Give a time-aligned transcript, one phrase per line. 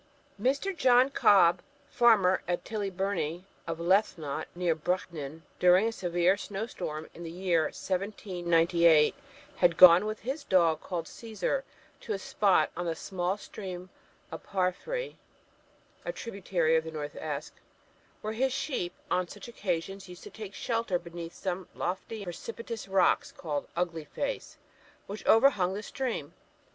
[0.41, 0.75] Mr.
[0.75, 7.07] John Cobb, farmer at Tillybirnie, parish of Lethnot, near Brechin, during a severe snow storm
[7.13, 9.13] in the year 1798,
[9.57, 11.61] had gone with his dog, called Cæsar,
[11.99, 13.91] to a spot on the small stream
[14.31, 15.17] of Paphry
[16.03, 17.53] (a tributary of the North Esk),
[18.21, 22.87] where his sheep on such occasions used to take shelter beneath some lofty and precipitous
[22.87, 24.57] rocks called Ugly Face,
[25.05, 26.33] which overhung the stream.